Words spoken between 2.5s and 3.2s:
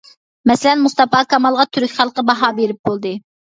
بېرىپ بولدى.